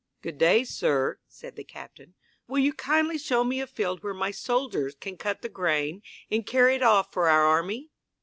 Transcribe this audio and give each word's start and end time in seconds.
"Good 0.23 0.39
day, 0.39 0.63
sir," 0.63 1.19
said 1.27 1.55
the 1.55 1.63
captain. 1.63 2.15
"Will 2.47 2.57
you 2.57 2.73
kindly 2.73 3.19
show 3.19 3.43
me 3.43 3.61
a 3.61 3.67
field 3.67 4.01
where 4.01 4.15
my 4.15 4.31
soldiers 4.31 4.95
can 4.99 5.15
cut 5.15 5.43
the 5.43 5.47
grain 5.47 6.01
and 6.31 6.43
carry 6.43 6.73
it 6.73 6.81
off 6.81 7.13
for 7.13 7.29
our 7.29 7.45
army?" 7.45 7.91